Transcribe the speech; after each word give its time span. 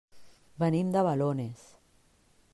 Venim 0.63 0.89
de 0.95 1.03
Balones. 1.11 1.69